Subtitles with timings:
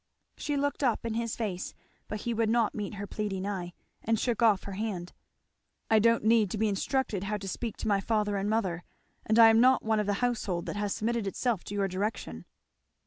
[0.35, 1.75] She looked up in his face,
[2.07, 5.13] but he would not meet her pleading eye, and shook off her hand.
[5.91, 8.83] "I don't need to be instructed how to speak to my father and mother;
[9.27, 12.45] and I am not one of the household that has submitted itself to your direction."